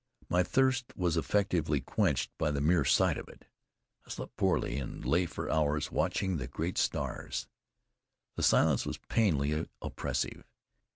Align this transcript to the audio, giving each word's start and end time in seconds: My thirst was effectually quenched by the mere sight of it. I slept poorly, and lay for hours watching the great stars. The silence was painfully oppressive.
My 0.29 0.41
thirst 0.41 0.97
was 0.97 1.15
effectually 1.15 1.79
quenched 1.79 2.31
by 2.39 2.49
the 2.49 2.59
mere 2.59 2.83
sight 2.83 3.19
of 3.19 3.29
it. 3.29 3.45
I 4.07 4.09
slept 4.09 4.35
poorly, 4.35 4.79
and 4.79 5.05
lay 5.05 5.27
for 5.27 5.47
hours 5.51 5.91
watching 5.91 6.37
the 6.37 6.47
great 6.47 6.79
stars. 6.79 7.47
The 8.35 8.41
silence 8.41 8.83
was 8.83 8.97
painfully 8.97 9.69
oppressive. 9.79 10.43